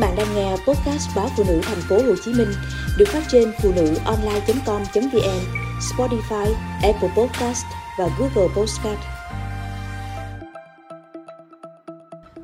bạn 0.00 0.16
đang 0.16 0.34
nghe 0.34 0.50
podcast 0.50 1.08
báo 1.16 1.28
phụ 1.36 1.44
nữ 1.48 1.60
thành 1.62 1.80
phố 1.88 1.96
Hồ 1.96 2.14
Chí 2.24 2.32
Minh 2.32 2.48
được 2.98 3.08
phát 3.08 3.22
trên 3.28 3.52
phụ 3.62 3.72
nữ 3.76 3.94
online.com.vn, 4.04 5.40
Spotify, 5.80 6.52
Apple 6.82 7.08
Podcast 7.16 7.64
và 7.98 8.08
Google 8.18 8.54
Podcast. 8.56 8.98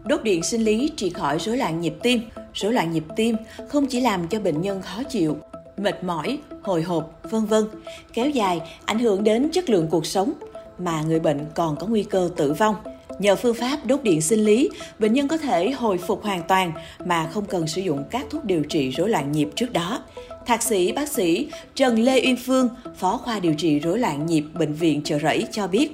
Đốt 0.05 0.23
điện 0.23 0.43
sinh 0.43 0.61
lý 0.61 0.91
trị 0.97 1.11
khỏi 1.11 1.39
rối 1.39 1.57
loạn 1.57 1.81
nhịp 1.81 1.95
tim. 2.03 2.21
Rối 2.55 2.73
loạn 2.73 2.93
nhịp 2.93 3.05
tim 3.17 3.37
không 3.69 3.87
chỉ 3.87 4.01
làm 4.01 4.29
cho 4.29 4.41
bệnh 4.41 4.61
nhân 4.61 4.83
khó 4.83 5.03
chịu, 5.03 5.37
mệt 5.77 6.05
mỏi, 6.05 6.39
hồi 6.63 6.83
hộp, 6.83 7.21
vân 7.23 7.45
vân, 7.45 7.65
kéo 8.13 8.31
dài 8.31 8.61
ảnh 8.85 8.99
hưởng 8.99 9.25
đến 9.25 9.49
chất 9.53 9.71
lượng 9.71 9.89
cuộc 9.91 10.07
sống 10.07 10.33
mà 10.79 11.03
người 11.03 11.21
bệnh 11.21 11.47
còn 11.55 11.77
có 11.77 11.87
nguy 11.87 12.03
cơ 12.03 12.31
tử 12.37 12.53
vong. 12.53 12.77
Nhờ 13.19 13.37
phương 13.37 13.55
pháp 13.55 13.87
đốt 13.87 14.03
điện 14.03 14.21
sinh 14.21 14.45
lý, 14.45 14.71
bệnh 14.99 15.13
nhân 15.13 15.29
có 15.29 15.37
thể 15.37 15.71
hồi 15.71 15.99
phục 15.99 16.25
hoàn 16.25 16.43
toàn 16.49 16.73
mà 17.05 17.27
không 17.27 17.45
cần 17.45 17.67
sử 17.67 17.81
dụng 17.83 18.05
các 18.11 18.27
thuốc 18.31 18.45
điều 18.45 18.63
trị 18.63 18.91
rối 18.91 19.09
loạn 19.09 19.33
nhịp 19.33 19.49
trước 19.55 19.73
đó. 19.73 20.01
Thạc 20.47 20.63
sĩ 20.63 20.93
bác 20.93 21.09
sĩ 21.09 21.49
Trần 21.75 21.99
Lê 21.99 22.23
Uyên 22.25 22.37
Phương, 22.37 22.69
phó 22.97 23.17
khoa 23.17 23.41
điều 23.41 23.55
trị 23.55 23.79
rối 23.79 23.99
loạn 23.99 24.27
nhịp 24.27 24.45
bệnh 24.55 24.73
viện 24.73 25.03
Chợ 25.05 25.19
Rẫy 25.19 25.47
cho 25.53 25.67
biết, 25.67 25.89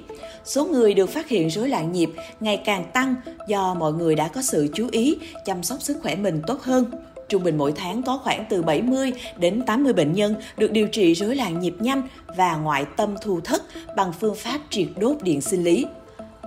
số 0.45 0.65
người 0.65 0.93
được 0.93 1.09
phát 1.09 1.29
hiện 1.29 1.49
rối 1.49 1.69
loạn 1.69 1.91
nhịp 1.91 2.09
ngày 2.39 2.61
càng 2.65 2.85
tăng 2.93 3.15
do 3.47 3.73
mọi 3.73 3.93
người 3.93 4.15
đã 4.15 4.27
có 4.27 4.41
sự 4.41 4.67
chú 4.73 4.87
ý 4.91 5.15
chăm 5.45 5.63
sóc 5.63 5.81
sức 5.81 5.97
khỏe 6.01 6.15
mình 6.15 6.41
tốt 6.47 6.61
hơn. 6.61 6.85
Trung 7.29 7.43
bình 7.43 7.57
mỗi 7.57 7.71
tháng 7.75 8.03
có 8.03 8.19
khoảng 8.23 8.45
từ 8.49 8.61
70 8.61 9.13
đến 9.37 9.61
80 9.65 9.93
bệnh 9.93 10.13
nhân 10.13 10.35
được 10.57 10.71
điều 10.71 10.87
trị 10.87 11.13
rối 11.13 11.35
loạn 11.35 11.59
nhịp 11.59 11.75
nhanh 11.79 12.07
và 12.37 12.55
ngoại 12.55 12.85
tâm 12.97 13.15
thu 13.21 13.39
thất 13.41 13.63
bằng 13.97 14.13
phương 14.19 14.35
pháp 14.35 14.59
triệt 14.69 14.87
đốt 14.97 15.17
điện 15.23 15.41
sinh 15.41 15.63
lý. 15.63 15.85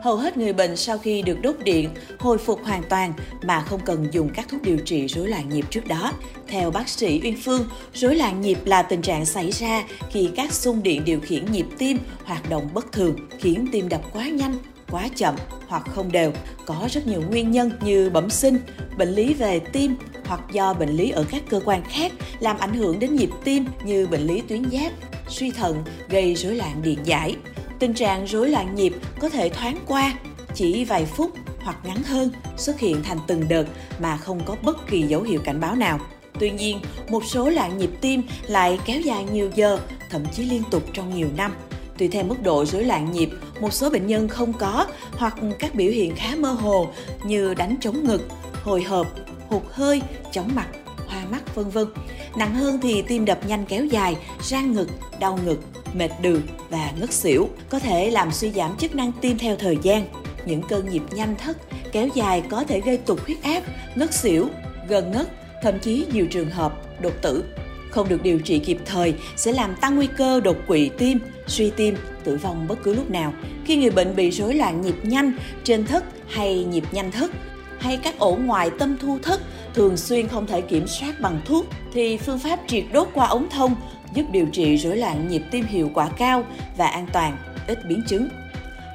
Hầu 0.03 0.17
hết 0.17 0.37
người 0.37 0.53
bệnh 0.53 0.77
sau 0.77 0.99
khi 0.99 1.23
được 1.23 1.39
đốt 1.43 1.57
điện 1.65 1.91
hồi 2.19 2.39
phục 2.39 2.65
hoàn 2.65 2.83
toàn 2.89 3.13
mà 3.43 3.61
không 3.61 3.81
cần 3.85 4.09
dùng 4.13 4.29
các 4.35 4.47
thuốc 4.49 4.63
điều 4.63 4.79
trị 4.79 5.07
rối 5.07 5.29
loạn 5.29 5.49
nhịp 5.49 5.65
trước 5.71 5.87
đó. 5.87 6.13
Theo 6.49 6.71
bác 6.71 6.89
sĩ 6.89 7.21
Uyên 7.25 7.37
Phương, 7.45 7.69
rối 7.95 8.17
loạn 8.17 8.41
nhịp 8.41 8.59
là 8.65 8.83
tình 8.83 9.03
trạng 9.03 9.25
xảy 9.25 9.51
ra 9.51 9.85
khi 10.11 10.31
các 10.37 10.53
xung 10.53 10.83
điện 10.83 11.05
điều 11.05 11.21
khiển 11.21 11.53
nhịp 11.53 11.67
tim 11.79 11.99
hoạt 12.25 12.51
động 12.51 12.69
bất 12.75 12.93
thường, 12.93 13.17
khiến 13.39 13.67
tim 13.73 13.89
đập 13.89 14.01
quá 14.13 14.29
nhanh, 14.29 14.55
quá 14.91 15.09
chậm 15.17 15.35
hoặc 15.69 15.83
không 15.95 16.13
đều. 16.13 16.33
Có 16.67 16.89
rất 16.91 17.07
nhiều 17.07 17.23
nguyên 17.31 17.51
nhân 17.51 17.71
như 17.81 18.11
bẩm 18.11 18.31
sinh, 18.31 18.59
bệnh 18.99 19.09
lý 19.09 19.35
về 19.35 19.59
tim 19.59 19.97
hoặc 20.27 20.41
do 20.53 20.75
bệnh 20.75 20.91
lý 20.91 21.11
ở 21.11 21.25
các 21.31 21.43
cơ 21.49 21.61
quan 21.65 21.83
khác 21.89 22.13
làm 22.41 22.59
ảnh 22.59 22.75
hưởng 22.75 22.99
đến 22.99 23.17
nhịp 23.17 23.31
tim 23.45 23.65
như 23.85 24.07
bệnh 24.07 24.27
lý 24.27 24.41
tuyến 24.41 24.71
giáp, 24.71 24.93
suy 25.29 25.51
thận 25.51 25.85
gây 26.09 26.35
rối 26.35 26.55
loạn 26.55 26.83
điện 26.83 26.99
giải. 27.05 27.37
Tình 27.79 27.95
trạng 27.95 28.25
rối 28.25 28.49
loạn 28.49 28.75
nhịp 28.75 28.93
có 29.21 29.29
thể 29.29 29.49
thoáng 29.49 29.79
qua, 29.87 30.15
chỉ 30.55 30.85
vài 30.85 31.05
phút 31.05 31.31
hoặc 31.61 31.77
ngắn 31.85 32.03
hơn, 32.03 32.31
xuất 32.57 32.79
hiện 32.79 33.03
thành 33.03 33.19
từng 33.27 33.49
đợt 33.49 33.65
mà 33.99 34.17
không 34.17 34.41
có 34.45 34.57
bất 34.63 34.87
kỳ 34.87 35.03
dấu 35.03 35.23
hiệu 35.23 35.41
cảnh 35.45 35.61
báo 35.61 35.75
nào. 35.75 36.01
Tuy 36.41 36.51
nhiên, 36.51 36.81
một 37.09 37.25
số 37.25 37.51
loạn 37.51 37.79
nhịp 37.79 37.91
tim 38.01 38.23
lại 38.47 38.79
kéo 38.85 39.01
dài 39.01 39.25
nhiều 39.33 39.51
giờ, 39.55 39.79
thậm 40.11 40.23
chí 40.33 40.45
liên 40.45 40.63
tục 40.71 40.83
trong 40.93 41.15
nhiều 41.15 41.29
năm. 41.37 41.55
Tùy 41.99 42.09
theo 42.09 42.25
mức 42.25 42.43
độ 42.43 42.65
rối 42.65 42.85
loạn 42.85 43.13
nhịp, 43.13 43.31
một 43.61 43.73
số 43.73 43.91
bệnh 43.91 44.07
nhân 44.07 44.29
không 44.29 44.53
có 44.53 44.87
hoặc 45.13 45.37
các 45.59 45.75
biểu 45.75 45.91
hiện 45.91 46.17
khá 46.17 46.37
mơ 46.37 46.53
hồ 46.53 46.89
như 47.25 47.55
đánh 47.55 47.77
trống 47.81 48.05
ngực, 48.05 48.29
hồi 48.63 48.83
hộp, 48.83 49.07
hụt 49.49 49.63
hơi, 49.71 50.03
chóng 50.33 50.51
mặt, 50.55 50.69
hoa 51.07 51.25
mắt 51.31 51.55
vân 51.55 51.71
vân. 51.71 51.87
Nặng 52.37 52.55
hơn 52.55 52.79
thì 52.83 53.03
tim 53.03 53.25
đập 53.25 53.39
nhanh 53.47 53.65
kéo 53.69 53.85
dài, 53.85 54.17
rang 54.43 54.73
ngực, 54.73 54.89
đau 55.21 55.39
ngực, 55.45 55.61
mệt 55.99 56.11
đừ 56.23 56.41
và 56.71 56.93
ngất 57.01 57.13
xỉu, 57.13 57.49
có 57.69 57.79
thể 57.79 58.11
làm 58.11 58.33
suy 58.33 58.51
giảm 58.51 58.77
chức 58.77 58.95
năng 58.95 59.13
tim 59.21 59.39
theo 59.39 59.57
thời 59.57 59.79
gian. 59.83 60.07
Những 60.47 60.63
cơn 60.69 60.89
nhịp 60.89 61.03
nhanh 61.13 61.37
thất 61.37 61.57
kéo 61.93 62.09
dài 62.15 62.43
có 62.51 62.65
thể 62.65 62.81
gây 62.81 62.97
tụt 62.97 63.21
huyết 63.27 63.43
áp, 63.43 63.63
ngất 63.95 64.15
xỉu, 64.15 64.49
gần 64.89 65.13
ngất, 65.13 65.29
thậm 65.63 65.79
chí 65.79 66.07
nhiều 66.13 66.27
trường 66.31 66.51
hợp 66.51 67.03
đột 67.03 67.13
tử. 67.23 67.45
Không 67.91 68.09
được 68.09 68.23
điều 68.23 68.39
trị 68.39 68.59
kịp 68.59 68.79
thời 68.85 69.15
sẽ 69.37 69.53
làm 69.53 69.77
tăng 69.81 69.97
nguy 69.97 70.07
cơ 70.07 70.41
đột 70.41 70.57
quỵ 70.67 70.91
tim, 70.99 71.19
suy 71.47 71.71
tim, 71.71 71.97
tử 72.25 72.37
vong 72.43 72.69
bất 72.69 72.83
cứ 72.83 72.95
lúc 72.95 73.11
nào. 73.11 73.33
Khi 73.65 73.77
người 73.77 73.91
bệnh 73.91 74.17
bị 74.17 74.31
rối 74.31 74.55
loạn 74.55 74.81
nhịp 74.81 74.97
nhanh, 75.03 75.33
trên 75.65 75.87
thất 75.87 76.05
hay 76.29 76.65
nhịp 76.65 76.85
nhanh 76.93 77.13
thất, 77.13 77.31
hay 77.79 77.97
các 77.97 78.19
ổ 78.19 78.37
ngoài 78.37 78.71
tâm 78.79 78.97
thu 79.01 79.19
thất 79.23 79.41
thường 79.77 79.97
xuyên 79.97 80.29
không 80.29 80.47
thể 80.47 80.61
kiểm 80.61 80.87
soát 80.87 81.21
bằng 81.21 81.41
thuốc 81.45 81.67
thì 81.93 82.17
phương 82.17 82.39
pháp 82.39 82.61
triệt 82.67 82.85
đốt 82.93 83.09
qua 83.15 83.27
ống 83.27 83.49
thông 83.51 83.75
giúp 84.15 84.25
điều 84.31 84.47
trị 84.47 84.77
rối 84.77 84.97
loạn 84.97 85.29
nhịp 85.29 85.43
tim 85.51 85.65
hiệu 85.65 85.91
quả 85.95 86.09
cao 86.19 86.45
và 86.77 86.87
an 86.87 87.07
toàn, 87.13 87.37
ít 87.67 87.79
biến 87.89 88.03
chứng. 88.09 88.29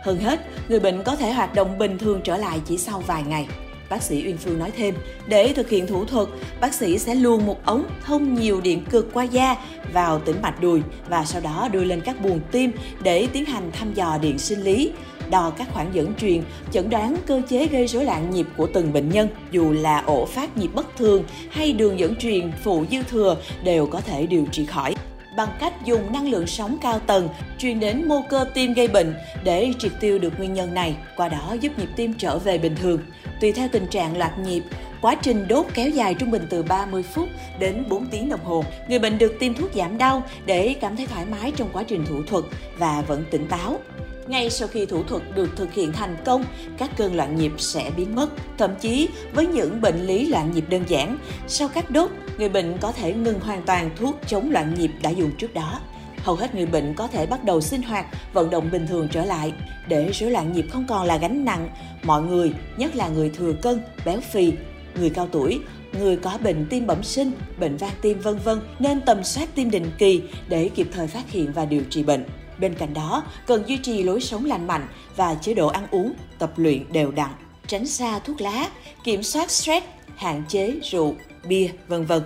Hơn 0.03 0.19
hết, 0.19 0.39
người 0.69 0.79
bệnh 0.79 1.03
có 1.03 1.15
thể 1.15 1.31
hoạt 1.31 1.55
động 1.55 1.77
bình 1.77 1.97
thường 1.97 2.21
trở 2.23 2.37
lại 2.37 2.59
chỉ 2.65 2.77
sau 2.77 2.99
vài 2.99 3.23
ngày. 3.23 3.47
Bác 3.89 4.03
sĩ 4.03 4.23
Uyên 4.25 4.37
Phương 4.37 4.59
nói 4.59 4.71
thêm, 4.71 4.95
để 5.27 5.53
thực 5.53 5.69
hiện 5.69 5.87
thủ 5.87 6.05
thuật, 6.05 6.27
bác 6.61 6.73
sĩ 6.73 6.97
sẽ 6.97 7.15
luồn 7.15 7.45
một 7.45 7.65
ống 7.65 7.83
thông 8.05 8.33
nhiều 8.33 8.61
điện 8.61 8.85
cực 8.89 9.13
qua 9.13 9.23
da 9.23 9.55
vào 9.93 10.19
tĩnh 10.19 10.41
mạch 10.41 10.61
đùi 10.61 10.81
và 11.09 11.25
sau 11.25 11.41
đó 11.41 11.69
đưa 11.71 11.83
lên 11.83 12.01
các 12.01 12.21
buồng 12.21 12.39
tim 12.51 12.71
để 13.03 13.27
tiến 13.33 13.45
hành 13.45 13.71
thăm 13.71 13.93
dò 13.93 14.17
điện 14.21 14.39
sinh 14.39 14.61
lý, 14.61 14.91
đo 15.31 15.49
các 15.57 15.67
khoảng 15.73 15.95
dẫn 15.95 16.13
truyền, 16.15 16.43
chẩn 16.71 16.89
đoán 16.89 17.15
cơ 17.25 17.41
chế 17.49 17.67
gây 17.67 17.87
rối 17.87 18.05
loạn 18.05 18.31
nhịp 18.31 18.45
của 18.57 18.67
từng 18.73 18.93
bệnh 18.93 19.09
nhân, 19.09 19.27
dù 19.51 19.71
là 19.71 20.03
ổ 20.05 20.25
phát 20.25 20.57
nhịp 20.57 20.69
bất 20.73 20.97
thường 20.97 21.23
hay 21.51 21.73
đường 21.73 21.99
dẫn 21.99 22.15
truyền 22.15 22.51
phụ 22.63 22.85
dư 22.91 23.03
thừa 23.03 23.37
đều 23.63 23.87
có 23.87 24.01
thể 24.01 24.25
điều 24.25 24.45
trị 24.51 24.65
khỏi 24.65 24.95
bằng 25.35 25.49
cách 25.59 25.73
dùng 25.85 26.13
năng 26.13 26.29
lượng 26.29 26.47
sóng 26.47 26.77
cao 26.81 26.99
tầng 26.99 27.29
truyền 27.57 27.79
đến 27.79 28.07
mô 28.07 28.21
cơ 28.29 28.45
tim 28.53 28.73
gây 28.73 28.87
bệnh 28.87 29.15
để 29.43 29.73
triệt 29.79 29.91
tiêu 29.99 30.19
được 30.19 30.33
nguyên 30.37 30.53
nhân 30.53 30.73
này, 30.73 30.95
qua 31.17 31.29
đó 31.29 31.55
giúp 31.61 31.79
nhịp 31.79 31.89
tim 31.95 32.13
trở 32.13 32.37
về 32.37 32.57
bình 32.57 32.75
thường. 32.75 33.01
Tùy 33.41 33.51
theo 33.51 33.67
tình 33.71 33.87
trạng 33.87 34.17
loạt 34.17 34.39
nhịp, 34.39 34.63
quá 35.01 35.15
trình 35.15 35.47
đốt 35.47 35.65
kéo 35.73 35.89
dài 35.89 36.13
trung 36.13 36.31
bình 36.31 36.47
từ 36.49 36.63
30 36.63 37.03
phút 37.03 37.29
đến 37.59 37.83
4 37.89 38.05
tiếng 38.05 38.29
đồng 38.29 38.43
hồ. 38.43 38.63
Người 38.87 38.99
bệnh 38.99 39.17
được 39.17 39.33
tiêm 39.39 39.53
thuốc 39.53 39.73
giảm 39.75 39.97
đau 39.97 40.23
để 40.45 40.75
cảm 40.81 40.95
thấy 40.95 41.07
thoải 41.07 41.25
mái 41.25 41.51
trong 41.51 41.69
quá 41.73 41.83
trình 41.83 42.05
thủ 42.05 42.23
thuật 42.27 42.43
và 42.77 43.01
vẫn 43.07 43.23
tỉnh 43.31 43.47
táo. 43.47 43.79
Ngay 44.27 44.49
sau 44.49 44.67
khi 44.67 44.85
thủ 44.85 45.03
thuật 45.03 45.21
được 45.35 45.49
thực 45.55 45.73
hiện 45.73 45.91
thành 45.91 46.17
công, 46.25 46.43
các 46.77 46.91
cơn 46.97 47.15
loạn 47.15 47.35
nhịp 47.35 47.51
sẽ 47.57 47.91
biến 47.97 48.15
mất. 48.15 48.29
Thậm 48.57 48.71
chí 48.79 49.09
với 49.33 49.47
những 49.47 49.81
bệnh 49.81 50.07
lý 50.07 50.25
loạn 50.25 50.51
nhịp 50.51 50.65
đơn 50.69 50.83
giản, 50.87 51.17
sau 51.47 51.67
các 51.67 51.91
đốt, 51.91 52.09
người 52.37 52.49
bệnh 52.49 52.77
có 52.77 52.91
thể 52.91 53.13
ngừng 53.13 53.39
hoàn 53.39 53.63
toàn 53.63 53.89
thuốc 53.95 54.15
chống 54.27 54.51
loạn 54.51 54.73
nhịp 54.73 54.91
đã 55.01 55.09
dùng 55.09 55.31
trước 55.37 55.53
đó. 55.53 55.79
Hầu 56.17 56.35
hết 56.35 56.55
người 56.55 56.65
bệnh 56.65 56.93
có 56.93 57.07
thể 57.07 57.25
bắt 57.25 57.43
đầu 57.43 57.61
sinh 57.61 57.81
hoạt, 57.81 58.05
vận 58.33 58.49
động 58.49 58.69
bình 58.71 58.87
thường 58.87 59.07
trở 59.11 59.25
lại. 59.25 59.53
Để 59.87 60.11
rối 60.11 60.31
loạn 60.31 60.53
nhịp 60.53 60.65
không 60.71 60.85
còn 60.87 61.05
là 61.05 61.17
gánh 61.17 61.45
nặng, 61.45 61.69
mọi 62.03 62.21
người, 62.21 62.53
nhất 62.77 62.95
là 62.95 63.07
người 63.07 63.29
thừa 63.29 63.53
cân, 63.53 63.81
béo 64.05 64.19
phì, 64.31 64.53
người 64.99 65.09
cao 65.09 65.27
tuổi, 65.31 65.59
người 65.99 66.17
có 66.17 66.37
bệnh 66.43 66.65
tim 66.69 66.87
bẩm 66.87 67.03
sinh, 67.03 67.31
bệnh 67.59 67.77
van 67.77 67.91
tim 68.01 68.19
vân 68.19 68.37
vân 68.43 68.59
nên 68.79 69.01
tầm 69.01 69.23
soát 69.23 69.49
tim 69.55 69.71
định 69.71 69.91
kỳ 69.97 70.21
để 70.47 70.69
kịp 70.75 70.87
thời 70.91 71.07
phát 71.07 71.31
hiện 71.31 71.51
và 71.53 71.65
điều 71.65 71.81
trị 71.89 72.03
bệnh. 72.03 72.25
Bên 72.61 72.75
cạnh 72.75 72.93
đó, 72.93 73.23
cần 73.45 73.63
duy 73.67 73.77
trì 73.77 74.03
lối 74.03 74.21
sống 74.21 74.45
lành 74.45 74.67
mạnh 74.67 74.87
và 75.15 75.35
chế 75.35 75.53
độ 75.53 75.67
ăn 75.67 75.87
uống, 75.91 76.13
tập 76.39 76.53
luyện 76.55 76.93
đều 76.93 77.11
đặn, 77.11 77.29
tránh 77.67 77.87
xa 77.87 78.19
thuốc 78.19 78.41
lá, 78.41 78.69
kiểm 79.03 79.23
soát 79.23 79.51
stress, 79.51 79.85
hạn 80.15 80.43
chế 80.47 80.79
rượu, 80.83 81.15
bia, 81.47 81.69
vân 81.87 82.05
vân. 82.05 82.21